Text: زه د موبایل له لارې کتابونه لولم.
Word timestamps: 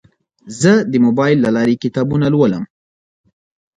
زه 0.61 0.71
د 0.91 0.93
موبایل 1.05 1.37
له 1.45 1.49
لارې 1.55 1.81
کتابونه 1.83 2.25
لولم. 2.33 2.63